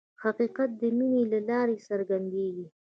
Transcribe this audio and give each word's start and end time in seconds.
حقیقت 0.23 0.69
د 0.81 0.83
مینې 0.97 1.23
له 1.31 1.39
لارې 1.49 1.77
څرګندېږي. 1.87 2.65